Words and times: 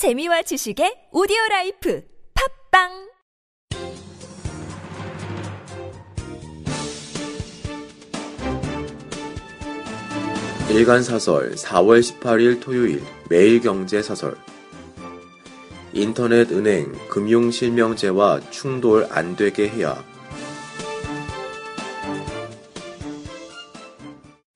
재미와 0.00 0.40
지식의 0.40 1.12
오디오 1.12 1.36
라이프 1.50 2.02
팝빵! 2.32 2.88
일간사설 10.70 11.54
4월 11.54 12.00
18일 12.00 12.62
토요일 12.62 13.02
매일경제사설. 13.28 14.38
인터넷 15.92 16.50
은행 16.50 16.90
금융 17.10 17.50
실명제와 17.50 18.40
충돌 18.48 19.06
안 19.10 19.36
되게 19.36 19.68
해야. 19.68 20.02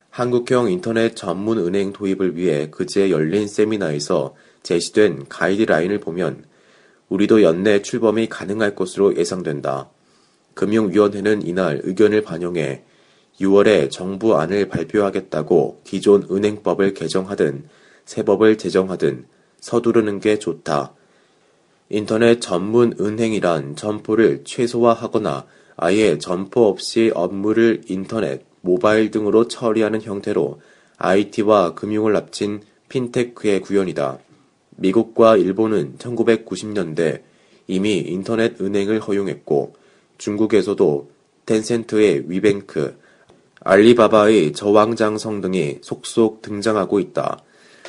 한국형 0.09 0.71
인터넷 0.71 1.15
전문 1.15 1.59
은행 1.59 1.93
도입을 1.93 2.35
위해 2.35 2.71
그제 2.71 3.11
열린 3.11 3.47
세미나에서 3.47 4.35
제시된 4.65 5.27
가이드라인을 5.29 6.01
보면 6.01 6.45
우리도 7.09 7.43
연내 7.43 7.83
출범이 7.83 8.29
가능할 8.29 8.75
것으로 8.75 9.17
예상된다. 9.17 9.89
금융위원회는 10.55 11.47
이날 11.47 11.81
의견을 11.85 12.23
반영해 12.23 12.83
6월에 13.41 13.91
정부안을 13.91 14.69
발표하겠다고 14.69 15.83
기존 15.85 16.27
은행법을 16.31 16.95
개정하든 16.95 17.69
새 18.05 18.23
법을 18.23 18.59
제정하든 18.59 19.27
서두르는 19.61 20.21
게 20.21 20.39
좋다. 20.39 20.93
인터넷 21.91 22.41
전문 22.41 22.95
은행이란 23.01 23.77
점포를 23.77 24.43
최소화하거나 24.45 25.47
아예 25.77 26.19
점포 26.19 26.69
없이 26.69 27.11
업무를 27.15 27.83
인터넷, 27.89 28.45
모바일 28.61 29.11
등으로 29.11 29.49
처리하는 29.49 30.01
형태로 30.01 30.61
IT와 30.97 31.75
금융을 31.75 32.17
합친 32.17 32.63
핀테크의 32.89 33.61
구현이다. 33.61 34.19
미국과 34.77 35.37
일본은 35.37 35.97
1990년대 35.99 37.23
이미 37.67 37.99
인터넷 37.99 38.61
은행을 38.61 39.01
허용했고 39.01 39.75
중국에서도 40.19 41.11
텐센트의 41.47 42.25
위뱅크, 42.29 42.99
알리바바의 43.61 44.53
저왕장성 44.53 45.41
등이 45.41 45.79
속속 45.83 46.43
등장하고 46.43 47.01
있다. 47.01 47.39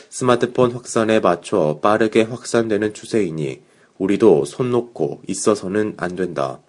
스마트폰 0.09 0.71
확산에 0.71 1.19
맞춰 1.19 1.79
빠르게 1.81 2.21
확산되는 2.21 2.93
추세이니 2.93 3.61
우리도 3.97 4.45
손 4.45 4.71
놓고 4.71 5.21
있어서는 5.27 5.95
안 5.97 6.15
된다. 6.15 6.59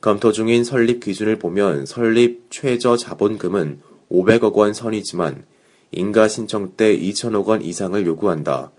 검토 0.00 0.32
중인 0.32 0.64
설립 0.64 1.00
기준을 1.00 1.38
보면 1.38 1.86
설립 1.86 2.46
최저 2.50 2.96
자본금은 2.96 3.80
500억 4.10 4.54
원 4.54 4.74
선이지만 4.74 5.44
인가 5.92 6.28
신청 6.28 6.72
때 6.76 6.98
2천억 6.98 7.46
원 7.46 7.62
이상을 7.62 8.04
요구한다. 8.06 8.70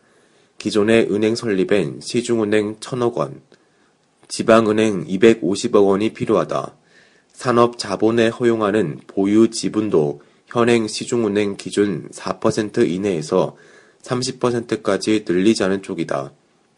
기존의 0.57 1.07
은행 1.11 1.35
설립엔 1.35 2.01
시중은행 2.01 2.77
1000억 2.77 3.13
원, 3.15 3.41
지방은행 4.27 5.05
250억 5.05 5.87
원이 5.87 6.13
필요하다. 6.13 6.75
산업 7.31 7.77
자본에 7.77 8.29
허용하는 8.29 8.99
보유 9.07 9.49
지분도 9.49 10.21
현행 10.47 10.87
시중은행 10.87 11.57
기준 11.57 12.09
4% 12.09 12.89
이내에서 12.89 13.55
30%까지 14.01 15.25
늘리자는 15.27 15.83
쪽이다. 15.83 16.31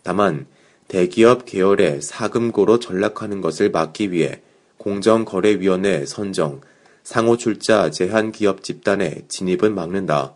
다만 0.03 0.47
대기업 0.87 1.45
계열의 1.45 2.01
사금고로 2.01 2.79
전락하는 2.79 3.41
것을 3.41 3.71
막기 3.71 4.11
위해 4.11 4.41
공정거래위원회 4.77 6.05
선정, 6.05 6.61
상호출자 7.03 7.91
제한 7.91 8.31
기업 8.31 8.63
집단의 8.63 9.23
진입은 9.27 9.73
막는다. 9.75 10.35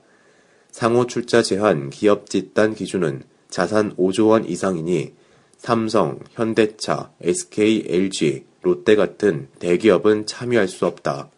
상호출자 0.71 1.41
제한 1.41 1.89
기업 1.89 2.29
집단 2.29 2.73
기준은 2.75 3.23
자산 3.53 3.95
5조 3.97 4.29
원 4.29 4.49
이상이니 4.49 5.13
삼성, 5.57 6.17
현대차, 6.31 7.11
SK, 7.21 7.85
LG, 7.87 8.45
롯데 8.63 8.95
같은 8.95 9.47
대기업은 9.59 10.25
참여할 10.25 10.67
수 10.67 10.87
없다. 10.87 11.29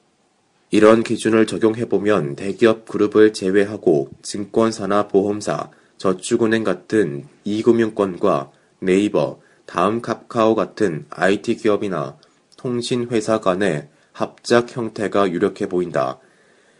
이런 0.71 1.03
기준을 1.03 1.45
적용해보면 1.45 2.37
대기업 2.37 2.87
그룹을 2.87 3.33
제외하고 3.33 4.11
증권사나 4.21 5.09
보험사, 5.09 5.71
저축은행 5.97 6.63
같은 6.63 7.25
이금융권과 7.43 8.49
네이버, 8.79 9.41
다음 9.65 10.01
카카오 10.01 10.55
같은 10.55 11.05
IT 11.09 11.57
기업이나 11.57 12.17
통신회사 12.55 13.41
간의 13.41 13.89
합작 14.13 14.73
형태가 14.73 15.31
유력해 15.31 15.67
보인다. 15.67 16.19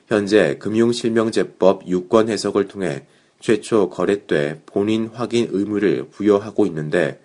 현재 0.08 0.58
금융실명제법 0.60 1.88
유권 1.88 2.30
해석을 2.30 2.70
통해 2.70 3.06
최초 3.46 3.92
거래 3.92 4.26
때 4.26 4.60
본인 4.66 5.06
확인 5.06 5.50
의무를 5.52 6.08
부여하고 6.10 6.66
있는데 6.66 7.22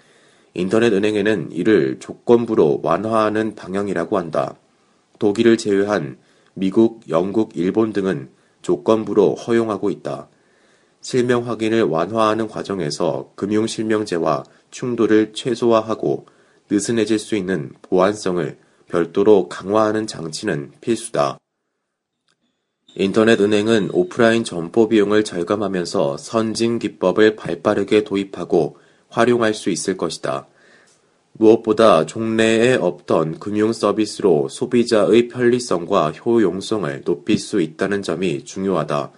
인터넷 0.53 0.92
은행에는 0.92 1.50
이를 1.50 1.98
조건부로 1.98 2.81
완화하는 2.82 3.54
방향이라고 3.54 4.19
한다. 4.19 4.54
독일을 5.19 5.56
제외한 5.56 6.19
미국, 6.53 7.08
영국, 7.08 7.56
일본 7.56 7.94
등은 7.94 8.28
조건부로 8.60 9.34
허용하고 9.34 9.88
있다. 9.88 10.28
실명 11.00 11.48
확인을 11.48 11.84
완화하는 11.84 12.48
과정에서 12.48 13.32
금융 13.34 13.66
실명제와 13.66 14.44
충돌을 14.70 15.32
최소화하고 15.32 16.26
느슨해질 16.70 17.19
수 17.19 17.34
있는 17.34 17.72
보안성을 17.81 18.58
별도로 18.88 19.48
강화하는 19.48 20.06
장치는 20.06 20.72
필수다. 20.82 21.38
인터넷 22.97 23.41
은행은 23.41 23.91
오프라인 23.93 24.43
점포 24.43 24.89
비용을 24.89 25.23
절감하면서 25.23 26.17
선진 26.17 26.81
기법을 26.81 27.37
발빠르게 27.37 28.03
도입하고 28.03 28.78
활용할 29.09 29.55
수 29.55 29.71
있을 29.71 29.97
것이다. 29.97 30.49
무엇보다 31.34 32.05
종래에 32.05 32.75
없던 32.75 33.39
금융 33.39 33.73
서비스로 33.73 34.49
소비자의 34.49 35.29
편리성과 35.29 36.12
효용성을 36.12 37.03
높일 37.05 37.39
수 37.39 37.61
있다는 37.61 38.03
점이 38.03 38.45
중요하다. 38.45 39.12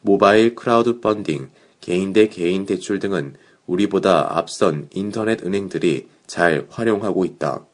모바일 0.00 0.56
크라우드 0.56 1.00
펀딩, 1.00 1.48
개인 1.80 2.12
대 2.12 2.28
개인 2.28 2.66
대출 2.66 2.98
등은 2.98 3.36
우리보다 3.66 4.36
앞선 4.36 4.88
인터넷 4.92 5.42
은행들이 5.44 6.08
잘 6.26 6.66
활용하고 6.68 7.24
있다. 7.24 7.64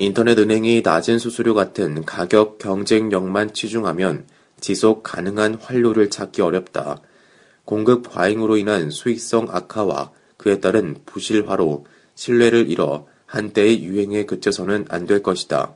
인터넷 0.00 0.38
은행이 0.38 0.82
낮은 0.84 1.18
수수료 1.18 1.54
같은 1.54 2.04
가격 2.04 2.58
경쟁력만 2.58 3.52
치중하면 3.52 4.26
지속 4.60 5.02
가능한 5.02 5.56
활로를 5.56 6.08
찾기 6.08 6.40
어렵다. 6.40 7.00
공급 7.64 8.08
과잉으로 8.08 8.58
인한 8.58 8.92
수익성 8.92 9.48
악화와 9.50 10.12
그에 10.36 10.60
따른 10.60 10.98
부실화로 11.04 11.84
신뢰를 12.14 12.70
잃어 12.70 13.08
한때의 13.26 13.82
유행에 13.82 14.24
그쳐서는 14.24 14.86
안 14.88 15.06
될 15.06 15.20
것이다. 15.20 15.74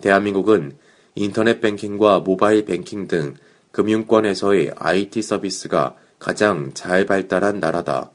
대한민국은 0.00 0.72
인터넷 1.14 1.60
뱅킹과 1.60 2.20
모바일 2.20 2.64
뱅킹 2.64 3.06
등 3.06 3.34
금융권에서의 3.72 4.72
IT 4.78 5.20
서비스가 5.20 5.94
가장 6.18 6.70
잘 6.72 7.04
발달한 7.04 7.60
나라다. 7.60 8.12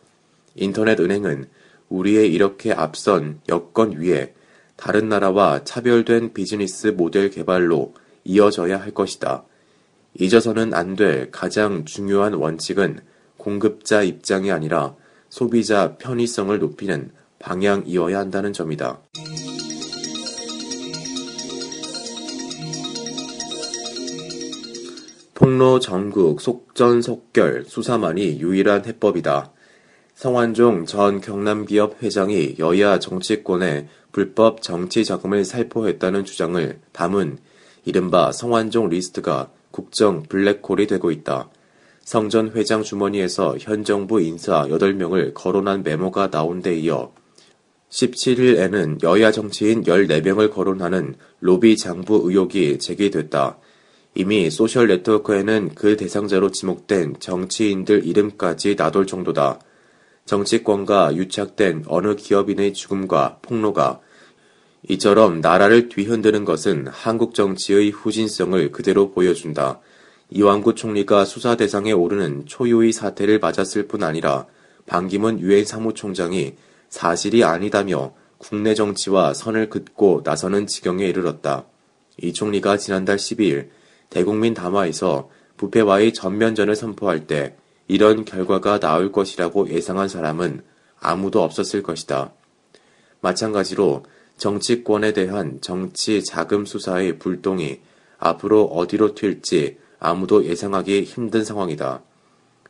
인터넷 0.56 1.00
은행은 1.00 1.48
우리의 1.90 2.34
이렇게 2.34 2.74
앞선 2.74 3.40
여건 3.50 4.02
위에 4.02 4.34
다른 4.76 5.10
나라와 5.10 5.64
차별된 5.64 6.34
비즈니스 6.34 6.88
모델 6.88 7.30
개발로 7.30 7.94
이어져야 8.24 8.82
할 8.82 8.92
것이다. 8.92 9.44
잊어서는 10.20 10.74
안 10.74 10.96
될 10.96 11.32
가장 11.32 11.86
중요한 11.86 12.34
원칙은 12.34 13.00
공급자 13.38 14.04
입장이 14.04 14.52
아니라 14.52 14.96
소비자 15.30 15.98
편의성을 15.98 16.58
높이는 16.60 17.12
방향이어야 17.40 18.20
한다는 18.20 18.54
점이다. 18.54 19.02
통로 25.34 25.80
전국 25.80 26.40
속전속결 26.42 27.66
수사만이 27.68 28.40
유일한 28.40 28.86
해법이다. 28.86 29.53
성완종 30.24 30.86
전 30.86 31.20
경남기업 31.20 32.02
회장이 32.02 32.56
여야 32.58 32.98
정치권에 32.98 33.90
불법 34.14 34.62
정치 34.62 35.04
자금을 35.04 35.44
살포했다는 35.44 36.24
주장을 36.24 36.80
담은 36.94 37.40
이른바 37.84 38.32
성완종 38.32 38.88
리스트가 38.88 39.52
국정 39.72 40.24
블랙홀이 40.24 40.88
되고 40.88 41.12
있다. 41.12 41.50
성 42.06 42.30
전 42.30 42.54
회장 42.56 42.84
주머니에서 42.84 43.58
현 43.60 43.84
정부 43.84 44.22
인사 44.22 44.66
8명을 44.66 45.34
거론한 45.34 45.84
메모가 45.84 46.30
나온 46.30 46.62
데 46.62 46.74
이어 46.80 47.12
17일에는 47.90 49.04
여야 49.04 49.30
정치인 49.34 49.84
14명을 49.84 50.54
거론하는 50.54 51.16
로비 51.42 51.76
장부 51.76 52.30
의혹이 52.30 52.80
제기됐다. 52.80 53.58
이미 54.16 54.50
소셜 54.50 54.88
네트워크에는 54.88 55.72
그 55.76 55.98
대상자로 55.98 56.52
지목된 56.52 57.18
정치인들 57.20 58.06
이름까지 58.06 58.78
나돌 58.78 59.06
정도다. 59.06 59.60
정치권과 60.26 61.16
유착된 61.16 61.86
어느 61.88 62.16
기업인의 62.16 62.74
죽음과 62.74 63.40
폭로가 63.42 64.00
이처럼 64.90 65.42
나라를 65.42 65.90
뒤흔드는 65.90 66.46
것은 66.46 66.88
한국 66.88 67.34
정치의 67.34 67.92
후진성을 67.92 68.72
그대로 68.72 69.12
보여준다. 69.12 69.80
이왕구 70.30 70.76
총리가 70.76 71.26
수사 71.26 71.56
대상에 71.56 71.92
오르는 71.92 72.46
초유의 72.46 72.92
사태를 72.92 73.40
맞았을 73.40 73.88
뿐 73.88 74.04
아니라 74.04 74.46
반기문 74.86 75.40
유엔 75.40 75.64
사무총장이 75.64 76.56
사실이 76.90 77.44
아니다며 77.44 78.14
국내 78.38 78.74
정치와 78.74 79.34
선을 79.34 79.70
긋고 79.70 80.22
나서는 80.26 80.68
지경에 80.68 81.08
이르렀다. 81.08 81.66
이 82.22 82.34
총리가 82.34 82.78
지난달 82.78 83.18
12일 83.18 83.70
대국민 84.10 84.54
담화에서 84.54 85.30
부패와의 85.58 86.14
전면전을 86.14 86.76
선포할 86.76 87.26
때 87.26 87.56
이런 87.94 88.26
결과가 88.26 88.80
나올 88.80 89.12
것이라고 89.12 89.70
예상한 89.70 90.08
사람은 90.08 90.64
아무도 91.00 91.44
없었을 91.44 91.84
것이다. 91.84 92.34
마찬가지로 93.22 94.04
정치권에 94.38 95.14
대한 95.14 95.60
정치 95.62 96.24
자금 96.24 96.66
수사의 96.66 97.20
불똥이 97.20 97.82
앞으로 98.18 98.64
어디로 98.64 99.14
튈지 99.14 99.78
아무도 100.00 100.44
예상하기 100.44 101.04
힘든 101.04 101.46
상황이다. 101.46 102.02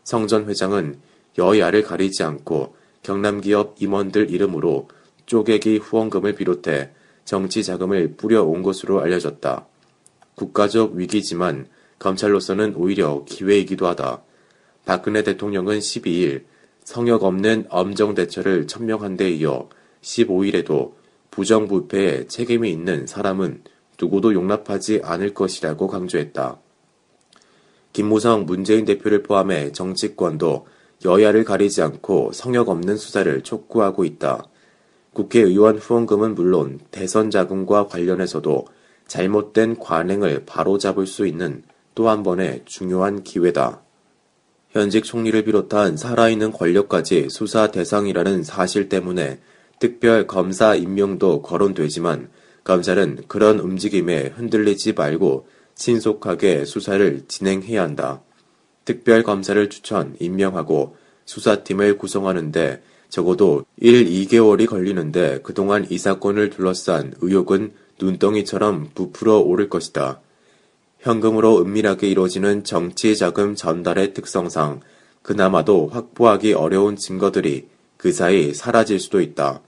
성전 0.03 0.49
회장은 0.49 0.99
여야를 1.37 1.83
가리지 1.83 2.23
않고 2.23 2.75
경남 3.01 3.39
기업 3.39 3.75
임원들 3.79 4.29
이름으로 4.29 4.89
쪼개기 5.25 5.77
후원금을 5.77 6.35
비롯해 6.35 6.89
정치 7.23 7.63
자금을 7.63 8.15
뿌려온 8.17 8.61
것으로 8.61 8.99
알려졌다. 8.99 9.67
국가적 10.35 10.95
위기지만 10.95 11.67
검찰로서는 11.99 12.75
오히려 12.75 13.23
기회이기도 13.23 13.87
하다. 13.87 14.21
박근혜 14.85 15.23
대통령은 15.23 15.79
12일 15.79 16.43
성역 16.83 17.23
없는 17.23 17.67
엄정 17.69 18.13
대처를 18.13 18.67
천명한 18.67 19.15
데 19.15 19.31
이어 19.31 19.69
15일에도 20.01 20.93
부정부패에 21.31 22.27
책임이 22.27 22.69
있는 22.69 23.07
사람은 23.07 23.63
누구도 23.99 24.33
용납하지 24.33 25.01
않을 25.03 25.33
것이라고 25.33 25.87
강조했다. 25.87 26.59
김무성 27.93 28.45
문재인 28.45 28.85
대표를 28.85 29.23
포함해 29.23 29.71
정치권도 29.71 30.67
여야를 31.05 31.43
가리지 31.43 31.81
않고 31.81 32.31
성역 32.33 32.69
없는 32.69 32.97
수사를 32.97 33.41
촉구하고 33.41 34.03
있다. 34.03 34.47
국회의원 35.13 35.77
후원금은 35.77 36.33
물론 36.35 36.79
대선 36.91 37.29
자금과 37.29 37.87
관련해서도 37.87 38.65
잘못된 39.07 39.79
관행을 39.79 40.43
바로잡을 40.45 41.05
수 41.05 41.27
있는 41.27 41.63
또 41.95 42.09
한 42.09 42.23
번의 42.23 42.63
중요한 42.65 43.23
기회다. 43.23 43.82
현직 44.73 45.03
총리를 45.03 45.43
비롯한 45.43 45.97
살아있는 45.97 46.51
권력까지 46.51 47.27
수사 47.29 47.67
대상이라는 47.67 48.41
사실 48.41 48.89
때문에 48.89 49.39
특별 49.79 50.25
검사 50.25 50.73
임명도 50.73 51.43
거론되지만 51.43 52.29
검찰은 52.63 53.25
그런 53.27 53.59
움직임에 53.59 54.33
흔들리지 54.35 54.93
말고 54.93 55.47
신속하게 55.75 56.65
수사를 56.65 57.21
진행해야 57.27 57.83
한다. 57.83 58.21
특별 58.83 59.21
검사를 59.21 59.69
추천, 59.69 60.15
임명하고 60.19 60.95
수사팀을 61.25 61.99
구성하는데 61.99 62.81
적어도 63.09 63.65
1, 63.77 64.05
2개월이 64.05 64.67
걸리는데 64.67 65.41
그동안 65.43 65.85
이 65.87 65.99
사건을 65.99 66.49
둘러싼 66.49 67.13
의혹은 67.21 67.73
눈덩이처럼 68.01 68.89
부풀어 68.95 69.37
오를 69.37 69.69
것이다. 69.69 70.19
현금으로 71.03 71.61
은밀하게 71.61 72.07
이루어지는 72.07 72.63
정치 72.63 73.17
자금 73.17 73.55
전달의 73.55 74.13
특성상 74.13 74.79
그나마도 75.21 75.89
확보하기 75.89 76.53
어려운 76.53 76.95
증거들이 76.95 77.67
그 77.97 78.13
사이 78.13 78.53
사라질 78.53 79.01
수도 79.01 79.19
있다. 79.19 79.61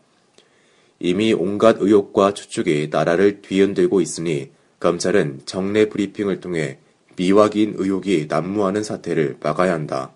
이미 0.99 1.33
온갖 1.33 1.75
의혹과 1.79 2.33
추측이 2.33 2.87
나라를 2.89 3.41
뒤흔들고 3.41 3.99
있으니 3.99 4.49
검찰은 4.79 5.41
정례 5.45 5.89
브리핑을 5.89 6.39
통해 6.39 6.79
미확인 7.17 7.73
의혹이 7.77 8.27
난무하는 8.29 8.83
사태를 8.83 9.38
막아야 9.43 9.73
한다. 9.73 10.13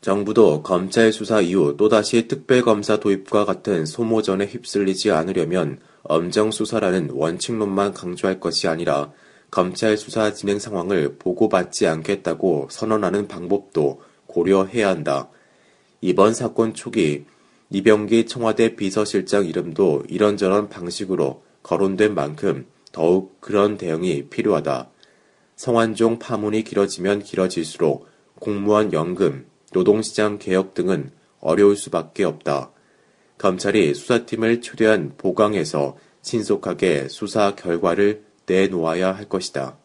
정부도 0.00 0.64
검찰 0.64 1.12
수사 1.12 1.40
이후 1.40 1.76
또다시 1.76 2.26
특별검사 2.26 2.98
도입과 2.98 3.44
같은 3.44 3.86
소모전에 3.86 4.46
휩쓸리지 4.46 5.12
않으려면 5.12 5.78
엄정 6.02 6.50
수사라는 6.50 7.10
원칙론만 7.12 7.94
강조할 7.94 8.40
것이 8.40 8.66
아니라 8.66 9.12
검찰 9.50 9.96
수사 9.96 10.32
진행 10.32 10.58
상황을 10.58 11.16
보고받지 11.18 11.86
않겠다고 11.86 12.68
선언하는 12.70 13.26
방법도 13.26 14.02
고려해야 14.26 14.88
한다. 14.88 15.28
이번 16.00 16.34
사건 16.34 16.72
초기 16.74 17.24
이병기 17.70 18.26
청와대 18.26 18.74
비서실장 18.76 19.46
이름도 19.46 20.04
이런저런 20.08 20.68
방식으로 20.68 21.42
거론된 21.62 22.14
만큼 22.14 22.66
더욱 22.92 23.40
그런 23.40 23.76
대응이 23.76 24.28
필요하다. 24.28 24.90
성완종 25.56 26.18
파문이 26.18 26.64
길어지면 26.64 27.22
길어질수록 27.22 28.08
공무원 28.40 28.92
연금, 28.92 29.46
노동시장 29.72 30.38
개혁 30.38 30.74
등은 30.74 31.10
어려울 31.40 31.76
수밖에 31.76 32.24
없다. 32.24 32.72
검찰이 33.38 33.94
수사팀을 33.94 34.60
초대한 34.62 35.12
보강해서 35.16 35.96
신속하게 36.22 37.08
수사 37.08 37.54
결과를 37.54 38.24
내놓아야 38.50 39.12
할 39.12 39.28
것이다. 39.28 39.79